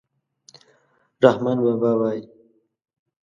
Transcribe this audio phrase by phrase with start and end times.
[1.23, 2.23] رحمان بابا وایي: